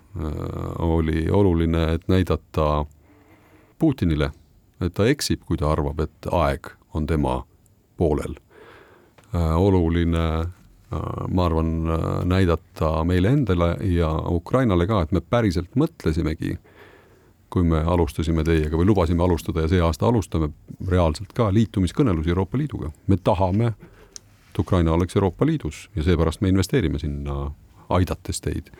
oli 0.78 1.26
oluline, 1.30 1.92
et 1.94 2.08
näidata 2.08 2.86
Putinile, 3.78 4.30
et 4.80 4.94
ta 4.94 5.06
eksib, 5.06 5.44
kui 5.46 5.56
ta 5.56 5.70
arvab, 5.72 6.00
et 6.00 6.30
aeg 6.32 6.72
on 6.94 7.06
tema 7.06 7.44
poolel. 7.96 8.34
oluline, 9.34 10.24
ma 11.30 11.44
arvan, 11.44 11.70
näidata 12.24 13.04
meile 13.04 13.28
endale 13.28 13.76
ja 13.80 14.10
Ukrainale 14.30 14.86
ka, 14.86 15.02
et 15.02 15.12
me 15.12 15.20
päriselt 15.20 15.76
mõtlesimegi, 15.76 16.56
kui 17.50 17.62
me 17.64 17.78
alustasime 17.80 18.44
teiega 18.44 18.76
või 18.76 18.88
lubasime 18.88 19.22
alustada 19.24 19.60
ja 19.64 19.68
see 19.68 19.80
aasta 19.80 20.06
alustame 20.06 20.50
reaalselt 20.88 21.32
ka 21.32 21.52
liitumiskõnelusi 21.52 22.28
Euroopa 22.28 22.58
Liiduga. 22.58 22.90
me 23.06 23.16
tahame 23.16 23.72
et 24.58 24.58
Ukraina 24.58 24.92
oleks 24.92 25.16
Euroopa 25.16 25.46
Liidus 25.46 25.90
ja 25.96 26.02
seepärast 26.02 26.40
me 26.40 26.48
investeerime 26.48 26.98
sinna, 26.98 27.50
aidates 27.88 28.40
teid. 28.40 28.72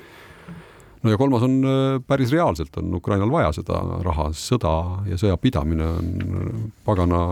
no 1.02 1.10
ja 1.10 1.18
kolmas 1.20 1.46
on 1.46 1.60
äh, 1.64 2.00
päris 2.06 2.32
reaalselt 2.34 2.76
on 2.80 2.94
Ukrainal 2.94 3.30
vaja 3.30 3.52
seda 3.60 3.80
raha, 4.04 4.30
sõda 4.34 4.74
ja 5.08 5.18
sõja 5.20 5.36
pidamine 5.36 5.86
on 5.86 6.72
pagana, 6.84 7.22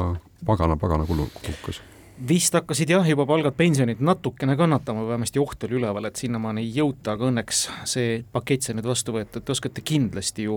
pagana, 0.47 0.77
pagana 0.77 1.07
kulukas. 1.07 1.83
Vist 2.29 2.55
hakkasid 2.57 2.89
jah, 2.89 3.05
juba 3.05 3.27
palgad, 3.29 3.53
pensionid 3.59 4.01
natukene 4.01 4.55
kannatama, 4.57 5.03
vähemasti 5.05 5.41
oht 5.43 5.67
oli 5.69 5.77
üleval, 5.77 6.09
et 6.09 6.17
sinnamaani 6.17 6.63
ei 6.65 6.71
jõuta, 6.79 7.13
aga 7.13 7.29
õnneks 7.29 7.67
see 7.85 8.23
pakett 8.33 8.65
sai 8.65 8.79
nüüd 8.79 8.89
vastu 8.89 9.13
võetud, 9.13 9.45
te 9.45 9.53
oskate 9.53 9.85
kindlasti 9.85 10.47
ju 10.47 10.57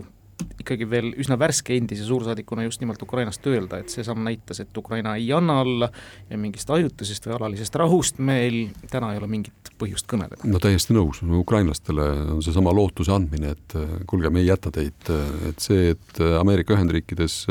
ikkagi 0.60 0.88
veel 0.90 1.12
üsna 1.20 1.38
värske 1.40 1.76
endise 1.78 2.06
suursaadikuna 2.08 2.66
just 2.68 2.82
nimelt 2.84 3.02
Ukrainast 3.04 3.46
öelda, 3.50 3.80
et 3.82 3.94
see 3.94 4.06
samm 4.06 4.24
näitas, 4.26 4.62
et 4.64 4.78
Ukraina 4.78 5.16
ei 5.20 5.32
anna 5.36 5.60
alla 5.64 5.90
ja 6.30 6.38
mingist 6.40 6.70
ajutisest 6.74 7.30
või 7.30 7.38
alalisest 7.38 7.80
rahust 7.80 8.22
meil 8.24 8.60
täna 8.92 9.14
ei 9.14 9.22
ole 9.22 9.30
mingit 9.32 9.74
põhjust 9.80 10.10
kõneleda. 10.12 10.44
no 10.50 10.62
täiesti 10.62 10.96
nõus, 10.96 11.24
ukrainlastele 11.24 12.08
on 12.36 12.44
seesama 12.46 12.74
lootuse 12.76 13.14
andmine, 13.16 13.56
et 13.56 13.78
kuulge, 14.10 14.32
me 14.34 14.44
ei 14.44 14.52
jäta 14.52 14.72
teid, 14.76 15.12
et 15.50 15.60
see, 15.64 15.94
et 15.96 16.24
Ameerika 16.40 16.76
Ühendriikides 16.76 17.42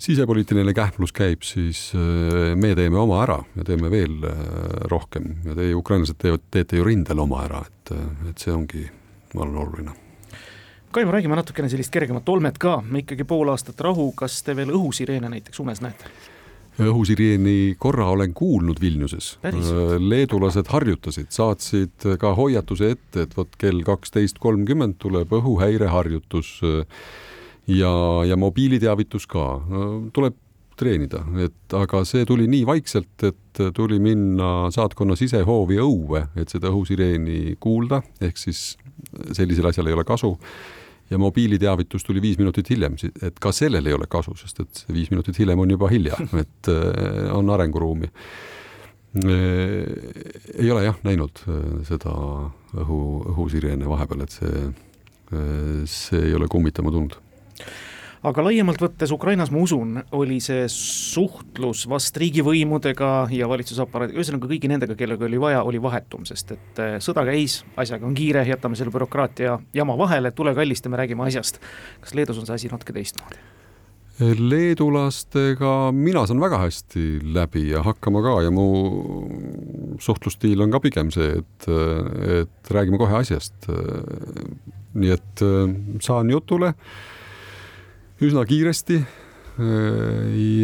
sisepoliitiline 0.00 0.72
kähmlus 0.74 1.12
käib, 1.12 1.44
siis 1.44 1.90
me 2.56 2.72
teeme 2.78 2.96
oma 3.02 3.20
ära. 3.20 3.36
Ja 3.58 3.66
teeme 3.68 3.90
veel 3.92 4.16
rohkem. 4.88 5.34
Ja 5.44 5.58
teie, 5.58 5.74
ukrainlased, 5.76 6.16
teevad, 6.22 6.46
teete 6.50 6.80
ju 6.80 6.88
rindel 6.88 7.20
oma 7.20 7.44
ära, 7.44 7.64
et, 7.68 7.96
et 8.30 8.46
see 8.46 8.54
ongi, 8.54 8.86
ma 9.34 9.44
arvan, 9.44 9.60
oluline 9.66 9.98
Kaimo, 10.90 11.12
räägime 11.14 11.36
natukene 11.38 11.68
sellist 11.70 11.92
kergemat 11.94 12.26
olmet 12.32 12.56
ka, 12.58 12.80
ikkagi 12.98 13.22
pool 13.22 13.52
aastat 13.52 13.78
rahu, 13.86 14.08
kas 14.18 14.40
te 14.42 14.56
veel 14.58 14.72
õhusireene 14.74 15.28
näiteks 15.30 15.60
unes 15.62 15.78
näete? 15.84 16.10
õhusireeni 16.80 17.76
korra 17.78 18.08
olen 18.10 18.32
kuulnud 18.34 18.80
Vilniuses. 18.82 19.36
leedulased 20.00 20.66
harjutasid, 20.66 21.28
saatsid 21.30 22.06
ka 22.18 22.32
hoiatuse 22.34 22.90
ette, 22.96 23.26
et 23.26 23.36
vot 23.36 23.54
kell 23.60 23.84
kaksteist 23.86 24.40
kolmkümmend 24.42 24.96
tuleb 24.98 25.30
õhuhäireharjutus 25.38 26.50
ja, 27.70 27.92
ja 28.26 28.40
mobiiliteavitus 28.40 29.28
ka. 29.30 29.46
tuleb 30.12 30.42
treenida, 30.80 31.22
et 31.44 31.76
aga 31.76 32.02
see 32.08 32.26
tuli 32.26 32.48
nii 32.50 32.66
vaikselt, 32.66 33.28
et 33.28 33.62
tuli 33.76 34.00
minna 34.02 34.72
saatkonna 34.74 35.14
sisehoovi 35.14 35.78
õue, 35.84 36.26
et 36.34 36.50
seda 36.50 36.72
õhusireeni 36.72 37.54
kuulda, 37.60 38.02
ehk 38.18 38.42
siis 38.42 38.74
sellisel 39.36 39.70
asjal 39.70 39.86
ei 39.86 39.98
ole 40.00 40.08
kasu 40.08 40.34
ja 41.10 41.18
mobiiliteavitus 41.18 42.04
tuli 42.06 42.22
viis 42.22 42.38
minutit 42.38 42.70
hiljem, 42.70 42.96
et 43.22 43.38
ka 43.42 43.52
sellel 43.52 43.86
ei 43.86 43.96
ole 43.96 44.06
kasu, 44.10 44.36
sest 44.38 44.62
et 44.62 44.84
viis 44.92 45.10
minutit 45.10 45.38
hiljem 45.38 45.58
on 45.58 45.74
juba 45.74 45.90
hilja, 45.90 46.18
et 46.44 46.70
äh, 46.70 47.30
on 47.34 47.50
arenguruumi. 47.50 48.10
Äh, 49.20 49.34
ei 50.54 50.70
ole 50.70 50.86
jah 50.86 51.00
näinud 51.06 51.42
äh, 51.46 51.62
seda 51.88 52.14
õhu, 52.78 53.00
õhusireene 53.34 53.88
vahepeal, 53.90 54.26
et 54.26 54.38
see, 54.38 54.66
see 55.90 56.22
ei 56.28 56.34
ole 56.34 56.48
kummitama 56.50 56.90
tulnud 56.94 57.18
aga 58.26 58.44
laiemalt 58.44 58.82
võttes 58.82 59.12
Ukrainas, 59.14 59.50
ma 59.52 59.62
usun, 59.64 60.00
oli 60.16 60.38
see 60.44 60.66
suhtlus 60.72 61.86
vast 61.88 62.16
riigivõimudega 62.20 63.12
ja 63.32 63.48
valitsusaparaadi, 63.50 64.16
ühesõnaga 64.18 64.50
kõigi 64.50 64.70
nendega, 64.70 64.96
kellega 64.98 65.24
oli 65.28 65.40
vaja, 65.40 65.62
oli 65.66 65.80
vahetum, 65.82 66.26
sest 66.28 66.52
et 66.56 66.82
eh, 66.82 66.98
sõda 67.02 67.24
käis, 67.28 67.60
asjaga 67.80 68.08
on 68.08 68.16
kiire, 68.18 68.44
jätame 68.48 68.76
selle 68.78 68.92
bürokraatia 68.94 69.56
jama 69.76 69.96
vahele, 70.00 70.34
tule 70.36 70.54
kallistame, 70.56 71.00
räägime 71.00 71.24
asjast. 71.28 71.62
kas 72.04 72.14
Leedus 72.16 72.40
on 72.40 72.48
see 72.48 72.60
asi 72.60 72.72
natuke 72.72 72.96
teistmoodi? 72.96 73.40
leedulastega 74.20 75.70
mina 75.96 76.26
saan 76.28 76.42
väga 76.42 76.58
hästi 76.60 77.04
läbi 77.32 77.70
ja 77.70 77.80
hakkama 77.80 78.20
ka 78.20 78.34
ja 78.44 78.50
mu 78.52 78.66
suhtlusstiil 79.96 80.60
on 80.60 80.74
ka 80.74 80.80
pigem 80.84 81.08
see, 81.14 81.38
et, 81.40 81.68
et 82.42 82.72
räägime 82.76 83.00
kohe 83.00 83.16
asjast. 83.22 83.64
nii 84.92 85.14
et 85.14 85.44
saan 86.04 86.28
jutule 86.34 86.74
üsna 88.20 88.44
kiiresti 88.44 88.98
äh, 89.00 89.06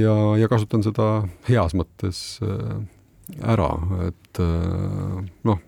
ja, 0.02 0.16
ja 0.40 0.48
kasutan 0.50 0.84
seda 0.84 1.24
heas 1.48 1.72
mõttes 1.76 2.20
äh, 2.44 2.76
ära, 3.48 3.70
et 4.06 4.40
äh, 4.42 5.16
noh, 5.48 5.62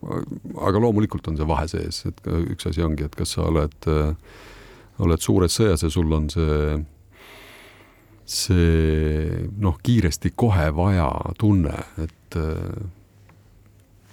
aga 0.69 0.83
loomulikult 0.85 1.31
on 1.31 1.39
see 1.39 1.49
vahe 1.49 1.65
sees, 1.71 2.05
et 2.11 2.21
üks 2.29 2.69
asi 2.69 2.85
ongi, 2.85 3.09
et 3.09 3.17
kas 3.19 3.35
sa 3.37 3.49
oled, 3.49 3.89
oled 5.01 5.25
suures 5.25 5.57
sõjas 5.59 5.87
ja 5.87 5.91
sul 5.93 6.13
on 6.15 6.29
see, 6.33 6.77
see 8.29 9.49
noh, 9.57 9.81
kiiresti 9.83 10.35
kohe 10.37 10.69
vaja 10.77 11.11
tunne, 11.41 11.75
et 12.05 12.41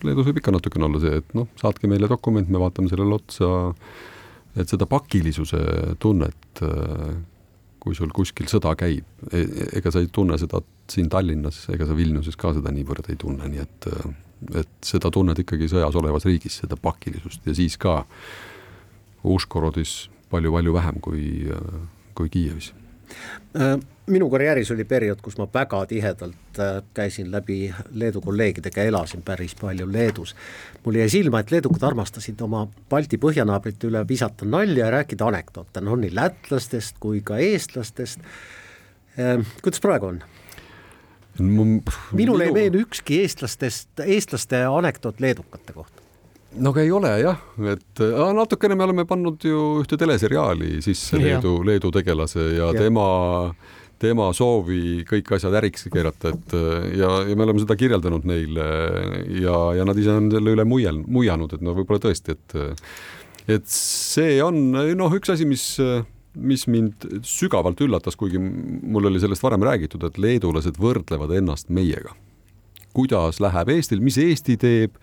Leedus 0.05 0.27
võib 0.27 0.38
ikka 0.38 0.51
natukene 0.53 0.85
olla 0.85 0.99
see, 1.01 1.19
et 1.19 1.31
noh, 1.35 1.47
saatke 1.59 1.89
meile 1.89 2.07
dokument, 2.07 2.47
me 2.51 2.59
vaatame 2.61 2.91
sellele 2.91 3.15
otsa, 3.17 3.47
et 4.55 4.69
seda 4.69 4.88
pakilisuse 4.88 5.59
tunnet 5.99 6.61
kui 7.86 7.98
sul 7.98 8.10
kuskil 8.15 8.50
sõda 8.50 8.74
käib, 8.80 9.06
e, 9.30 9.43
ega 9.78 9.93
sa 9.93 10.02
ei 10.02 10.10
tunne 10.13 10.39
seda 10.41 10.62
siin 10.89 11.10
Tallinnas 11.13 11.67
ega 11.74 11.86
sa 11.86 11.98
Vilniuses 11.98 12.38
ka 12.39 12.56
seda 12.58 12.74
niivõrd 12.74 13.12
ei 13.13 13.19
tunne, 13.21 13.50
nii 13.52 13.62
et, 13.62 13.89
et 14.63 14.74
seda 14.86 15.12
tunned 15.13 15.38
ikkagi 15.45 15.69
sõjas 15.69 15.98
olevas 16.02 16.26
riigis, 16.26 16.58
seda 16.63 16.80
pakilisust. 16.82 17.45
Ja 17.45 17.54
siis 17.58 17.78
ka 17.82 18.02
Uškorodis 19.26 19.93
palju-palju 20.34 20.74
vähem 20.74 20.98
kui, 21.02 21.28
kui 22.17 22.34
Kiievis. 22.34 22.71
Äh, 22.74 22.85
minu 24.08 24.30
karjääris 24.30 24.71
oli 24.71 24.84
periood, 24.84 25.21
kus 25.21 25.38
ma 25.38 25.47
väga 25.54 25.86
tihedalt 25.89 26.60
äh, 26.60 26.84
käisin 26.93 27.32
läbi 27.32 27.73
Leedu 27.93 28.21
kolleegidega, 28.21 28.84
elasin 28.84 29.21
päris 29.25 29.56
palju 29.56 29.88
Leedus. 29.91 30.36
mul 30.86 30.95
jäi 30.95 31.10
silma, 31.10 31.39
et 31.39 31.51
leedukad 31.51 31.84
armastasid 31.84 32.41
oma 32.41 32.67
Balti 32.89 33.17
põhjanaabrite 33.17 33.89
üle 33.89 34.06
visata 34.08 34.45
nalja 34.45 34.86
ja 34.86 34.91
rääkida 34.91 35.25
anekdoote, 35.25 35.82
noh 35.82 35.97
nii 35.97 36.13
lätlastest 36.15 36.99
kui 36.99 37.21
ka 37.21 37.38
eestlastest. 37.38 38.19
Äh, 39.19 39.41
kuidas 39.62 39.82
praegu 39.82 40.13
on? 40.13 40.23
minule 42.12 42.45
ei 42.45 42.51
meenu 42.56 42.80
ükski 42.86 43.19
eestlastest, 43.21 43.99
eestlaste 44.06 44.63
anekdoot 44.65 45.19
leedukate 45.19 45.73
kohta 45.73 46.05
no 46.58 46.72
aga 46.72 46.84
ei 46.84 46.91
ole 46.94 47.12
jah, 47.22 47.39
et 47.72 48.04
äh, 48.04 48.20
natukene 48.36 48.78
me 48.78 48.86
oleme 48.88 49.06
pannud 49.10 49.44
ju 49.44 49.63
ühte 49.82 49.98
teleseriaali 50.00 50.80
sisse 50.86 51.20
Leedu, 51.20 51.58
Leedu 51.68 51.91
tegelase 51.96 52.44
ja, 52.56 52.70
ja. 52.70 52.86
tema, 52.86 53.08
tema 54.02 54.30
soovi 54.36 55.04
kõik 55.10 55.36
asjad 55.38 55.58
äriks 55.60 55.88
keerata, 55.94 56.34
et 56.36 56.56
äh, 56.56 56.88
ja, 57.02 57.12
ja 57.30 57.36
me 57.36 57.48
oleme 57.48 57.63
seda 57.63 57.78
kirjeldanud 57.80 58.28
neile 58.30 58.70
ja, 59.41 59.60
ja 59.80 59.88
nad 59.88 60.00
ise 60.00 60.15
on 60.15 60.32
selle 60.34 60.56
üle 60.56 60.68
muiel, 60.68 61.02
muianud, 61.04 61.56
et 61.58 61.65
no 61.65 61.76
võib-olla 61.78 62.08
tõesti, 62.08 62.38
et 62.38 62.60
et 63.56 63.70
see 63.70 64.39
on 64.41 64.58
noh, 64.74 65.20
üks 65.20 65.30
asi, 65.30 65.46
mis 65.46 65.76
mis 66.36 66.65
mind 66.68 67.06
sügavalt 67.24 67.80
üllatas, 67.86 68.18
kuigi 68.20 68.39
mul 68.39 69.08
oli 69.08 69.22
sellest 69.24 69.44
varem 69.46 69.63
räägitud, 69.63 70.04
et 70.04 70.18
leedulased 70.20 70.76
võrdlevad 70.82 71.32
ennast 71.38 71.70
meiega. 71.72 72.15
kuidas 72.96 73.41
läheb 73.44 73.70
Eestil, 73.70 74.00
mis 74.00 74.18
Eesti 74.20 74.58
teeb 74.60 74.98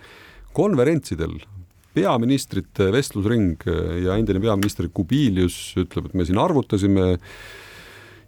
konverentsidel. 0.57 1.38
Peaministrite 1.93 2.88
vestlusring 2.93 3.67
ja 3.67 4.15
endine 4.17 4.41
peaminister 4.41 4.88
Kubilius 4.88 5.75
ütleb, 5.81 6.09
et 6.09 6.15
me 6.17 6.25
siin 6.25 6.41
arvutasime. 6.41 7.19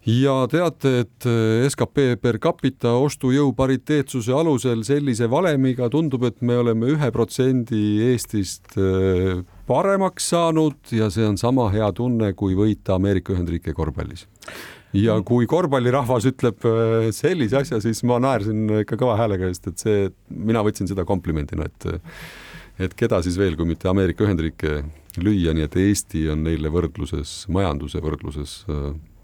Ja 0.04 0.42
teate, 0.52 0.90
et 1.06 1.24
äh, 1.24 1.64
skp 1.72 2.18
per 2.20 2.36
capita 2.36 2.90
ostujõu 3.00 3.54
pariteetsuse 3.56 4.34
alusel 4.36 4.82
sellise 4.84 5.30
valemiga 5.32 5.88
tundub, 5.88 6.26
et 6.28 6.42
me 6.44 6.58
oleme 6.60 6.90
ühe 6.92 7.08
protsendi 7.14 8.02
Eestist 8.10 8.76
äh, 8.76 9.40
paremaks 9.68 10.28
saanud 10.32 10.94
ja 10.94 11.10
see 11.12 11.26
on 11.26 11.38
sama 11.40 11.68
hea 11.72 11.90
tunne, 11.96 12.32
kui 12.38 12.56
võita 12.58 12.98
Ameerika 12.98 13.34
Ühendriike 13.34 13.74
korvpallis. 13.76 14.26
ja 14.94 15.16
kui 15.26 15.46
korvpallirahvas 15.50 16.28
ütleb 16.30 16.66
äh, 16.68 17.08
sellise 17.16 17.62
asja, 17.62 17.80
siis 17.82 18.04
ma 18.06 18.20
naersin 18.22 18.80
ikka 18.82 18.98
kõva 19.00 19.16
häälega, 19.20 19.50
sest 19.52 19.72
et 19.72 19.86
see, 19.86 20.04
mina 20.28 20.62
võtsin 20.66 20.90
seda 20.90 21.06
komplimendina, 21.08 21.70
et 21.70 21.90
et 22.84 22.94
keda 22.98 23.20
siis 23.22 23.38
veel, 23.38 23.54
kui 23.56 23.68
mitte 23.70 23.88
Ameerika 23.88 24.26
Ühendriike 24.26 24.80
lüüa, 25.22 25.54
nii 25.54 25.68
et 25.68 25.76
Eesti 25.78 26.24
on 26.32 26.42
neile 26.42 26.72
võrdluses, 26.74 27.44
majanduse 27.54 28.02
võrdluses 28.02 28.64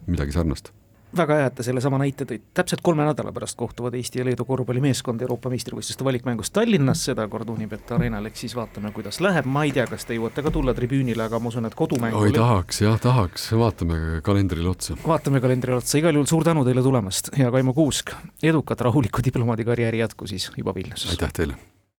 midagi 0.07 0.37
sarnast 0.37 0.70
väga 1.16 1.37
hea, 1.40 1.46
et 1.51 1.57
te 1.59 1.66
sellesama 1.66 1.99
näite 2.01 2.27
tõite, 2.29 2.44
täpselt 2.55 2.83
kolme 2.85 3.05
nädala 3.07 3.33
pärast 3.35 3.57
kohtuvad 3.59 3.94
Eesti 3.99 4.20
ja 4.20 4.27
Leedu 4.27 4.44
korvpallimeeskond 4.49 5.23
Euroopa 5.25 5.51
meistrivõistluste 5.53 6.07
valikmängus 6.07 6.53
Tallinnas, 6.55 7.05
sedakorda 7.09 7.53
Unibet 7.53 7.90
Arenal, 7.96 8.29
eks 8.31 8.44
siis 8.46 8.55
vaatame, 8.59 8.92
kuidas 8.96 9.20
läheb, 9.25 9.49
ma 9.51 9.64
ei 9.66 9.75
tea, 9.77 9.87
kas 9.90 10.07
te 10.07 10.18
jõuate 10.18 10.44
ka 10.46 10.53
tulla 10.55 10.75
tribüünile, 10.77 11.27
aga 11.27 11.40
ma 11.42 11.53
usun, 11.53 11.66
et 11.68 11.77
kodumäng 11.79 12.16
oi, 12.16 12.31
tahaks 12.37 12.83
jah, 12.85 13.01
tahaks, 13.03 13.51
vaatame 13.59 14.20
kalendrile 14.27 14.70
otsa. 14.70 14.99
vaatame 15.07 15.42
kalendrile 15.42 15.81
otsa, 15.81 15.99
igal 15.99 16.16
juhul 16.18 16.31
suur 16.31 16.46
tänu 16.46 16.64
teile 16.68 16.85
tulemast 16.87 17.35
ja 17.38 17.51
Kaimo 17.51 17.75
Kuusk, 17.75 18.14
edukat 18.42 18.87
rahulikku 18.88 19.25
diplomaadikarjääri 19.27 20.05
jätku 20.05 20.31
siis 20.31 20.51
juba 20.57 20.75
Vilniuses! 20.75 21.11
aitäh 21.16 21.33
teile! 21.42 21.59